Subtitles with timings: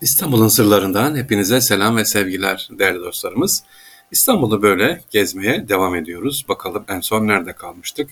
[0.00, 3.62] İstanbul'un sırlarından hepinize selam ve sevgiler değerli dostlarımız.
[4.10, 6.44] İstanbul'u böyle gezmeye devam ediyoruz.
[6.48, 8.10] Bakalım en son nerede kalmıştık?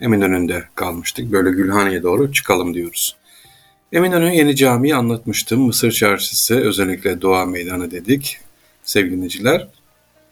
[0.00, 1.32] Eminönü'nde kalmıştık.
[1.32, 3.16] Böyle Gülhane'ye doğru çıkalım diyoruz.
[3.92, 5.60] Eminönü Yeni Camii'yi anlatmıştım.
[5.60, 8.38] Mısır Çarşısı özellikle Doğa Meydanı dedik
[8.82, 9.68] sevgili dinleyiciler.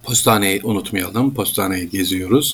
[0.02, 1.34] Postaneyi unutmayalım.
[1.34, 2.52] Postaneyi geziyoruz.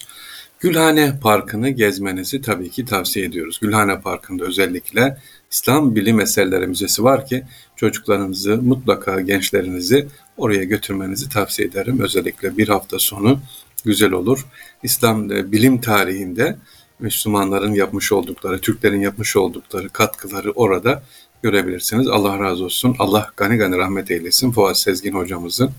[0.60, 3.58] Gülhane Parkı'nı gezmenizi tabii ki tavsiye ediyoruz.
[3.62, 5.18] Gülhane Parkı'nda özellikle
[5.50, 7.44] İslam Bilim Eserleri Müzesi var ki
[7.76, 10.06] çocuklarınızı mutlaka gençlerinizi
[10.36, 12.00] oraya götürmenizi tavsiye ederim.
[12.00, 13.40] Özellikle bir hafta sonu
[13.84, 14.46] güzel olur.
[14.82, 16.56] İslam e, bilim tarihinde
[16.98, 21.02] Müslümanların yapmış oldukları, Türklerin yapmış oldukları katkıları orada
[21.42, 22.08] görebilirsiniz.
[22.08, 22.96] Allah razı olsun.
[22.98, 24.52] Allah gani gani rahmet eylesin.
[24.52, 25.70] Fuat Sezgin hocamızın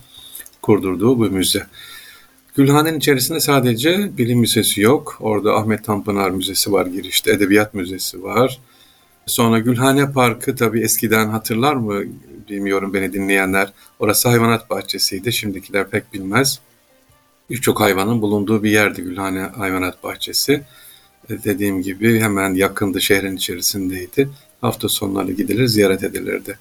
[0.62, 1.68] kurdurduğu bu müze.
[2.60, 5.18] Gülhane'nin içerisinde sadece bilim müzesi yok.
[5.20, 8.60] Orada Ahmet Tanpınar Müzesi var girişte, Edebiyat Müzesi var.
[9.26, 12.04] Sonra Gülhane Parkı tabii eskiden hatırlar mı
[12.50, 13.74] bilmiyorum beni dinleyenler.
[14.00, 15.34] Orası hayvanat bahçesiydi.
[15.34, 16.60] Şimdikiler pek bilmez.
[17.50, 20.54] Birçok hayvanın bulunduğu bir yerdi Gülhane Hayvanat Bahçesi.
[21.30, 24.30] E, dediğim gibi hemen yakındı şehrin içerisindeydi.
[24.62, 26.60] Hafta sonları gidilir ziyaret edilirdi.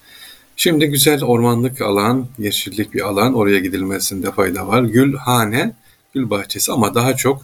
[0.57, 4.83] Şimdi güzel ormanlık alan, yeşillik bir alan oraya gidilmesinde fayda var.
[4.83, 5.75] Gülhane,
[6.15, 7.43] gül bahçesi ama daha çok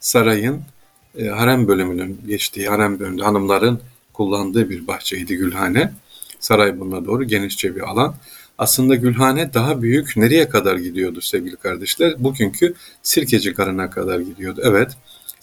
[0.00, 0.62] sarayın
[1.18, 3.80] e, harem bölümünün geçtiği harem bölümünde hanımların
[4.12, 5.92] kullandığı bir bahçeydi Gülhane.
[6.40, 8.14] Saray bununla doğru genişçe bir alan.
[8.58, 12.14] Aslında Gülhane daha büyük nereye kadar gidiyordu sevgili kardeşler?
[12.18, 14.60] Bugünkü Sirkeci Garı'na kadar gidiyordu.
[14.64, 14.96] Evet,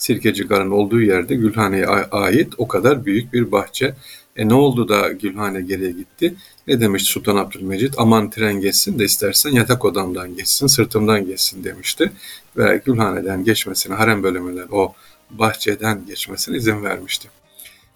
[0.04, 3.94] Sirkeci Garı'nın olduğu yerde Gülhane'ye ait o kadar büyük bir bahçe.
[4.36, 6.36] E ne oldu da Gülhane geriye gitti?
[6.68, 7.94] Ne demiş Sultan Abdülmecit?
[7.98, 12.12] Aman tren geçsin de istersen yatak odamdan geçsin, sırtımdan geçsin demişti.
[12.58, 14.94] Ve Gülhane'den geçmesine, harem bölümünden o
[15.31, 17.30] bahçeden geçmesine izin vermişti.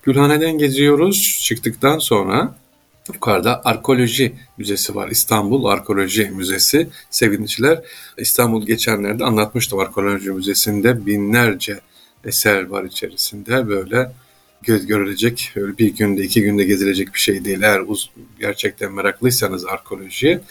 [0.04, 1.40] Gülhane'den geziyoruz.
[1.44, 2.56] Çıktıktan sonra
[3.14, 5.10] yukarıda arkeoloji müzesi var.
[5.10, 6.90] İstanbul Arkeoloji Müzesi.
[7.10, 7.82] Sevgiliciler
[8.18, 9.80] İstanbul geçenlerde anlatmıştım.
[9.80, 11.80] Arkeoloji Müzesi'nde binlerce
[12.28, 13.68] eser var içerisinde.
[13.68, 14.12] Böyle
[14.62, 17.62] göz görülecek, öyle bir günde iki günde gezilecek bir şey değil.
[17.62, 20.42] Eğer uz gerçekten meraklıysanız arkeolojiye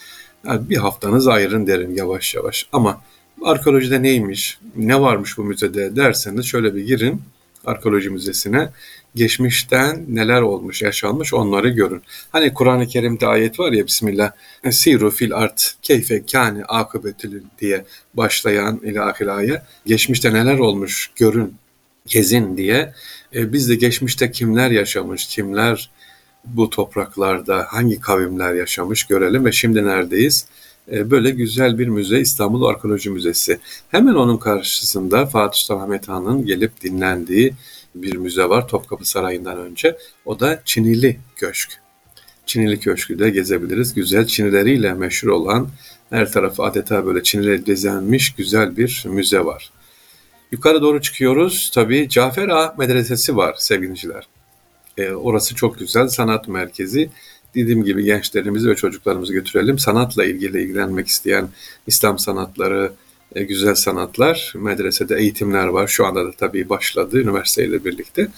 [0.47, 2.66] yani bir haftanız ayırın derim yavaş yavaş.
[2.72, 3.03] Ama
[3.42, 7.22] arkeolojide neymiş, ne varmış bu müzede derseniz şöyle bir girin
[7.66, 8.70] arkeoloji müzesine
[9.14, 12.03] geçmişten neler olmuş, yaşanmış onları görün.
[12.32, 14.31] Hani Kur'an-ı Kerim'de ayet var ya Bismillah,
[14.70, 21.54] siru fil art keyfe kâne akıbetül diye başlayan ilahilaya geçmişte neler olmuş görün,
[22.06, 22.93] gezin diye.
[23.34, 25.91] E, biz de geçmişte kimler yaşamış, kimler
[26.44, 30.47] bu topraklarda hangi kavimler yaşamış görelim ve şimdi neredeyiz?
[30.93, 33.59] E, böyle güzel bir müze İstanbul Arkeoloji Müzesi.
[33.91, 37.55] Hemen onun karşısında Fatih Sultan Mehmet Han'ın gelip dinlendiği
[37.94, 39.97] bir müze var Topkapı Sarayı'ndan önce.
[40.25, 41.71] O da Çinili Köşk.
[42.47, 43.94] Çinili Köşkü de gezebiliriz.
[43.94, 45.69] Güzel Çinileriyle meşhur olan
[46.11, 49.71] her tarafı adeta böyle Çinili dizenmiş güzel bir müze var.
[50.53, 51.71] Yukarı doğru çıkıyoruz.
[51.75, 54.27] Tabii Cafer Ağa Medresesi var sevgiliciler.
[54.99, 57.11] E, orası çok güzel sanat merkezi.
[57.55, 59.79] Dediğim gibi gençlerimizi ve çocuklarımızı götürelim.
[59.79, 61.49] Sanatla ilgili ilgilenmek isteyen
[61.87, 62.93] İslam sanatları,
[63.35, 65.87] e, güzel sanatlar, medresede eğitimler var.
[65.87, 68.29] Şu anda da tabii başladı üniversiteyle birlikte.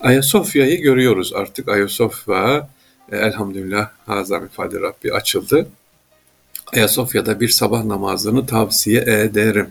[0.00, 1.68] Ayasofya'yı görüyoruz artık.
[1.68, 2.68] Ayasofya
[3.12, 5.68] e, elhamdülillah hazam ifade Rabbi açıldı.
[6.72, 9.68] Ayasofya'da bir sabah namazını tavsiye ederim.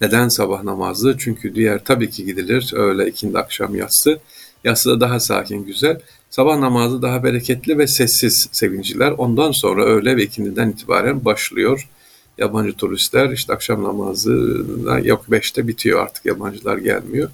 [0.00, 1.16] Neden sabah namazı?
[1.18, 4.18] Çünkü diğer tabii ki gidilir öğle, ikindi, akşam, yatsı.
[4.64, 6.00] Yatsı da daha sakin, güzel.
[6.30, 9.10] Sabah namazı daha bereketli ve sessiz sevinciler.
[9.10, 11.88] Ondan sonra öğle ve ikindiden itibaren başlıyor
[12.38, 14.64] yabancı turistler işte akşam namazı
[15.02, 17.30] yok beşte bitiyor artık yabancılar gelmiyor.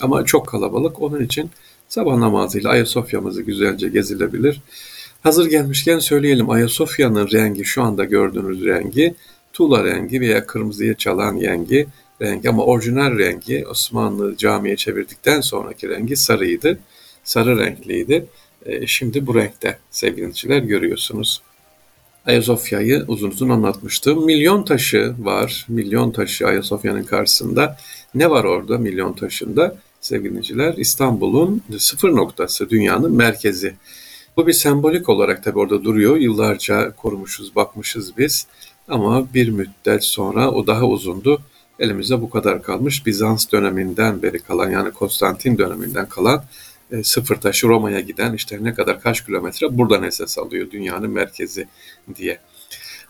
[0.00, 1.50] Ama çok kalabalık onun için
[1.88, 4.60] sabah namazıyla Ayasofya'mızı güzelce gezilebilir.
[5.22, 9.14] Hazır gelmişken söyleyelim Ayasofya'nın rengi şu anda gördüğünüz rengi
[9.54, 11.86] tuğla rengi veya kırmızıya çalan rengi
[12.22, 16.78] rengi ama orijinal rengi Osmanlı camiye çevirdikten sonraki rengi sarıydı.
[17.24, 18.26] Sarı renkliydi.
[18.66, 21.42] E, şimdi bu renkte sevgili görüyorsunuz.
[22.26, 24.24] Ayasofya'yı uzun uzun anlatmıştım.
[24.24, 25.66] Milyon taşı var.
[25.68, 27.76] Milyon taşı Ayasofya'nın karşısında.
[28.14, 29.76] Ne var orada milyon taşında?
[30.00, 33.74] Sevgiliciler İstanbul'un sıfır noktası, dünyanın merkezi.
[34.36, 36.16] Bu bir sembolik olarak tabi orada duruyor.
[36.16, 38.46] Yıllarca korumuşuz, bakmışız biz.
[38.88, 41.40] Ama bir müddet sonra o daha uzundu.
[41.78, 43.06] Elimizde bu kadar kalmış.
[43.06, 46.44] Bizans döneminden beri kalan yani Konstantin döneminden kalan
[46.92, 51.68] e, sıfır taşı Roma'ya giden işte ne kadar kaç kilometre buradan esas alıyor dünyanın merkezi
[52.16, 52.38] diye.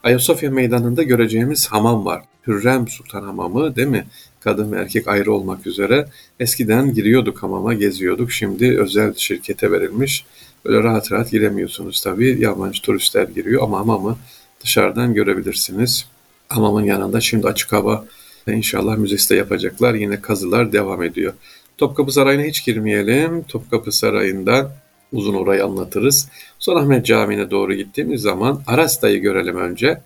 [0.02, 2.22] Ayasofya Meydanı'nda göreceğimiz hamam var.
[2.46, 4.06] Hürrem Sultan Hamamı değil mi?
[4.40, 6.08] Kadın ve erkek ayrı olmak üzere.
[6.40, 8.32] Eskiden giriyorduk hamama, geziyorduk.
[8.32, 10.24] Şimdi özel şirkete verilmiş
[10.64, 12.40] Böyle rahat rahat giremiyorsunuz tabii.
[12.40, 14.16] Yabancı turistler giriyor ama hamamı
[14.64, 16.06] dışarıdan görebilirsiniz.
[16.48, 18.04] Hamamın yanında şimdi açık hava
[18.46, 19.94] inşallah müzesi de yapacaklar.
[19.94, 21.32] Yine kazılar devam ediyor.
[21.78, 23.42] Topkapı Sarayı'na hiç girmeyelim.
[23.42, 24.70] Topkapı Sarayı'ndan
[25.12, 26.28] uzun orayı anlatırız.
[26.58, 30.00] Sultanahmet Camii'ne doğru gittiğimiz zaman Arasta'yı görelim önce.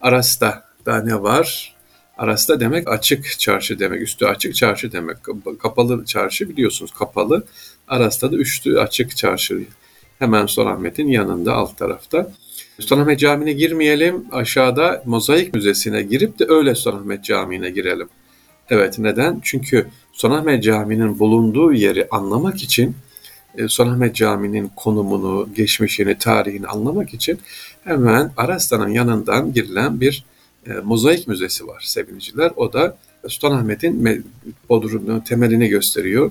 [0.00, 1.74] Arasta'da ne var?
[2.18, 5.16] Arasta demek açık çarşı demek, üstü açık çarşı demek.
[5.62, 7.44] Kapalı çarşı biliyorsunuz kapalı.
[7.88, 9.64] Arasta'da üstü açık çarşı.
[10.18, 12.30] Hemen Sultanahmet'in yanında alt tarafta.
[12.80, 14.24] Sultanahmet Camii'ne girmeyelim.
[14.32, 18.08] Aşağıda Mozaik Müzesi'ne girip de öyle Sultanahmet Camii'ne girelim.
[18.70, 19.40] Evet neden?
[19.42, 22.96] Çünkü Sultanahmet Camii'nin bulunduğu yeri anlamak için
[23.58, 27.38] e, Sultanahmet Camii'nin konumunu, geçmişini, tarihini anlamak için
[27.84, 30.24] hemen Arasta'nın yanından girilen bir
[30.66, 32.52] e, mozaik müzesi var sevgiliciler.
[32.56, 32.96] O da
[33.28, 34.24] Sultanahmet'in
[34.68, 36.30] bodrumunu, temelini gösteriyor.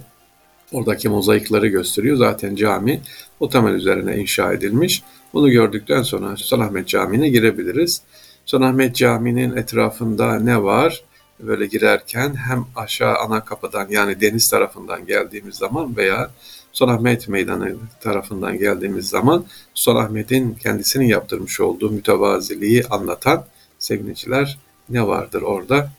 [0.73, 2.17] Oradaki mozaikleri gösteriyor.
[2.17, 3.01] Zaten cami
[3.39, 5.03] o temel üzerine inşa edilmiş.
[5.33, 8.01] Bunu gördükten sonra Sultanahmet Camii'ne girebiliriz.
[8.45, 11.03] Sultanahmet Camii'nin etrafında ne var?
[11.39, 16.31] Böyle girerken hem aşağı ana kapıdan yani deniz tarafından geldiğimiz zaman veya
[16.73, 23.45] Sultanahmet Meydanı tarafından geldiğimiz zaman Sultanahmet'in kendisinin yaptırmış olduğu mütevaziliği anlatan
[23.79, 24.57] seviniciler
[24.89, 25.89] ne vardır orada?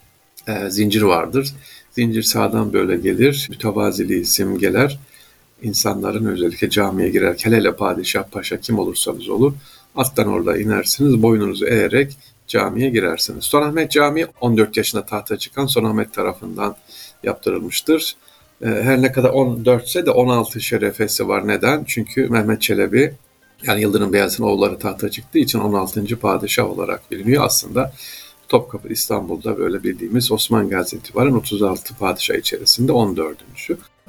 [0.48, 1.54] E, zincir vardır.
[1.90, 4.98] Zincir sağdan böyle gelir, mütevaziliği simgeler.
[5.62, 9.52] İnsanların özellikle camiye girerken hele padişah, paşa kim olursanız olur,
[9.96, 13.44] alttan orada inersiniz, boynunuzu eğerek camiye girersiniz.
[13.44, 16.76] Sultanahmet Camii 14 yaşında tahta çıkan Sultanahmet tarafından
[17.22, 18.16] yaptırılmıştır.
[18.62, 21.48] Ee, her ne kadar 14 ise de 16 şerefesi var.
[21.48, 21.84] Neden?
[21.86, 23.14] Çünkü Mehmet Çelebi
[23.66, 26.20] yani Yıldırım Beyazıt'ın oğulları tahta çıktığı için 16.
[26.20, 27.44] padişah olarak biliniyor.
[27.44, 27.92] Aslında
[28.48, 33.38] Topkapı İstanbul'da böyle bildiğimiz Osman Gazi itibaren 36 padişah içerisinde 14.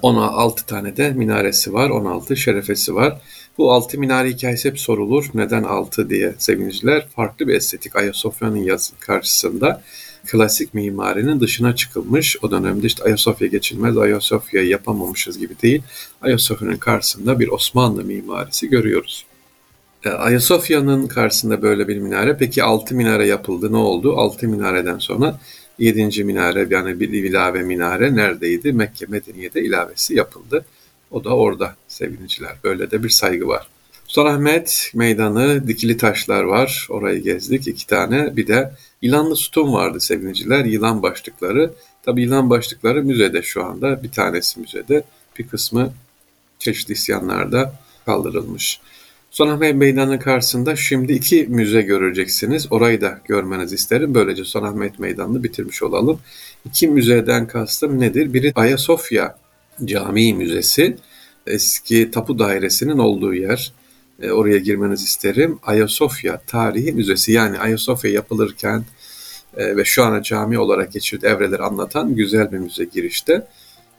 [0.02, 3.22] 16 tane de minaresi var, 16 şerefesi var.
[3.58, 5.26] Bu altı minare hikayesi hep sorulur.
[5.34, 7.08] Neden altı diye sevinçler.
[7.16, 9.82] Farklı bir estetik Ayasofya'nın karşısında
[10.26, 12.38] klasik mimarinin dışına çıkılmış.
[12.42, 15.84] O dönemde işte Ayasofya geçilmez, Ayasofya'yı yapamamışız gibi değil.
[16.22, 19.26] Ayasofya'nın karşısında bir Osmanlı mimarisi görüyoruz.
[20.06, 22.38] E, Ayasofya'nın karşısında böyle bir minare.
[22.38, 23.72] Peki altı minare yapıldı.
[23.72, 24.18] Ne oldu?
[24.18, 25.40] Altı minareden sonra
[25.80, 28.74] yedinci minare yani bir ilave minare neredeydi?
[28.74, 30.66] Mekke Medine'de ilavesi yapıldı.
[31.12, 32.56] O da orada sevgiliciler.
[32.64, 33.68] Böyle de bir saygı var.
[34.08, 36.88] Sultanahmet Meydanı, dikili taşlar var.
[36.90, 38.36] Orayı gezdik iki tane.
[38.36, 38.72] Bir de
[39.02, 40.66] yılanlı sütun vardı sevgiliciler.
[40.66, 41.74] Yılan başlıkları.
[42.04, 44.04] Tabi yılan başlıkları müzede şu anda.
[44.04, 45.04] Bir tanesi müzede.
[45.40, 45.94] Bir kısmı
[46.60, 47.74] çeşitli isyanlarda
[48.06, 48.80] kaldırılmış.
[49.36, 52.68] Sultanahmet Meydanı karşısında şimdi iki müze göreceksiniz.
[52.72, 54.16] Orayı da görmenizi isterim.
[54.16, 56.20] Böylece Sultanahmet Meydanı'nı bitirmiş olalım.
[56.66, 58.34] İki müzeden kastım nedir?
[58.34, 59.38] Biri Ayasofya
[59.86, 60.98] Camii Müzesi.
[61.48, 63.74] Eski tapu dairesinin olduğu yer.
[64.22, 65.60] E, oraya girmenizi isterim.
[65.64, 68.84] Ayasofya Tarihi Müzesi yani Ayasofya yapılırken
[69.58, 73.48] e, ve şu ana cami olarak geçirdiği evreleri anlatan güzel bir müze girişte.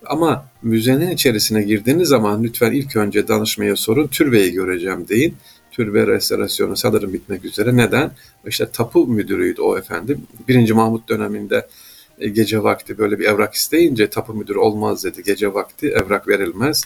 [0.09, 4.07] Ama müzenin içerisine girdiğiniz zaman lütfen ilk önce danışmaya sorun.
[4.07, 5.35] Türbeyi göreceğim deyin.
[5.71, 7.77] Türbe restorasyonu sanırım bitmek üzere.
[7.77, 8.11] Neden?
[8.47, 10.23] İşte tapu müdürüydü o efendim.
[10.49, 11.67] Birinci Mahmut döneminde
[12.19, 15.23] e, gece vakti böyle bir evrak isteyince tapu müdürü olmaz dedi.
[15.23, 16.83] Gece vakti evrak verilmez.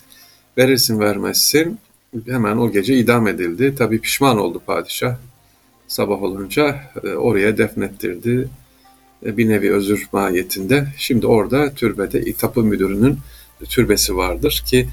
[0.58, 1.78] Verirsin vermezsin.
[2.26, 3.74] Hemen o gece idam edildi.
[3.74, 5.16] Tabi pişman oldu padişah.
[5.88, 8.48] Sabah olunca e, oraya defnettirdi.
[9.26, 10.86] E, bir nevi özür mahiyetinde.
[10.96, 13.18] Şimdi orada türbede tapu müdürünün
[13.68, 14.88] türbesi vardır ki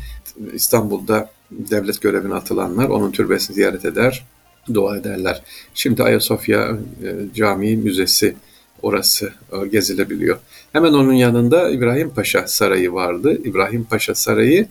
[0.53, 4.25] İstanbul'da devlet görevine atılanlar onun türbesini ziyaret eder,
[4.74, 5.41] dua ederler.
[5.74, 8.36] Şimdi Ayasofya e, Camii Müzesi
[8.81, 10.38] orası e, gezilebiliyor.
[10.74, 13.41] Hemen onun yanında İbrahim Paşa Sarayı vardı.
[13.43, 14.67] İbrahim Paşa Sarayı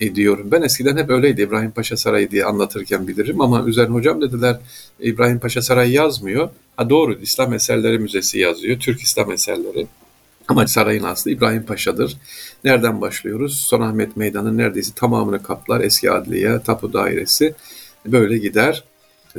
[0.00, 0.50] e, diyorum.
[0.50, 4.60] Ben eskiden hep öyleydi İbrahim Paşa Sarayı diye anlatırken bilirim ama üzerine hocam dediler
[5.00, 6.48] İbrahim Paşa Sarayı yazmıyor.
[6.76, 8.80] Ha doğru İslam Eserleri Müzesi yazıyor.
[8.80, 9.86] Türk İslam Eserleri.
[10.48, 12.16] Ama sarayın aslı İbrahim Paşa'dır.
[12.64, 13.56] Nereden başlıyoruz?
[13.60, 15.80] Sultanahmet Meydanı neredeyse tamamını kaplar.
[15.80, 17.54] Eski adliye, tapu dairesi
[18.06, 18.84] böyle gider.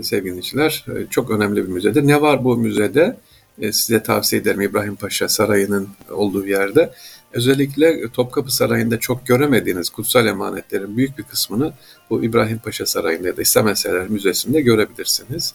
[0.02, 2.08] Sevgili dinleyiciler çok önemli bir müzedir.
[2.08, 3.18] Ne var bu müzede?
[3.62, 6.94] E, size tavsiye ederim İbrahim Paşa Sarayı'nın olduğu yerde.
[7.34, 11.74] Özellikle Topkapı Sarayı'nda çok göremediğiniz kutsal emanetlerin büyük bir kısmını
[12.10, 15.54] bu İbrahim Paşa Sarayı'nda ya da İslam Eserler Müzesi'nde görebilirsiniz.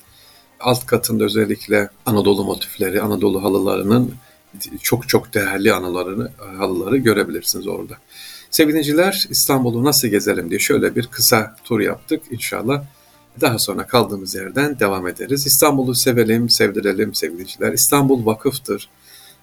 [0.63, 4.15] Alt katında özellikle Anadolu motifleri, Anadolu halılarının
[4.83, 7.95] çok çok değerli anılarını, halıları görebilirsiniz orada.
[8.51, 12.23] Sevgiliciler İstanbul'u nasıl gezelim diye şöyle bir kısa tur yaptık.
[12.31, 12.85] İnşallah
[13.41, 15.47] daha sonra kaldığımız yerden devam ederiz.
[15.47, 17.73] İstanbul'u sevelim, sevdirelim sevgiliciler.
[17.73, 18.89] İstanbul vakıftır.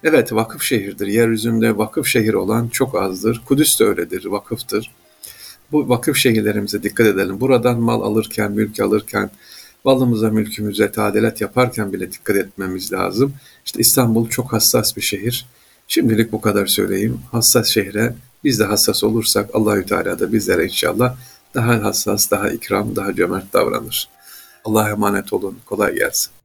[0.04, 1.06] Evet vakıf şehirdir.
[1.06, 3.42] Yeryüzünde vakıf şehir olan çok azdır.
[3.46, 4.90] Kudüs de öyledir, vakıftır.
[5.72, 7.40] bu vakıf şehirlerimize dikkat edelim.
[7.40, 9.30] Buradan mal alırken, mülk alırken,
[9.84, 13.34] malımıza, mülkümüze tadilat yaparken bile dikkat etmemiz lazım.
[13.64, 15.46] İşte İstanbul çok hassas bir şehir.
[15.88, 17.20] Şimdilik bu kadar söyleyeyim.
[17.32, 21.16] Hassas şehre biz de hassas olursak Allahü Teala da bizlere inşallah
[21.54, 24.08] daha hassas, daha ikram, daha cömert davranır.
[24.64, 25.58] Allah'a emanet olun.
[25.66, 26.39] Kolay gelsin.